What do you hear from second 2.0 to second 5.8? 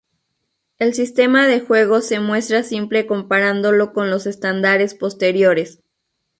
se muestra simple comparándolo con los estándares posteriores.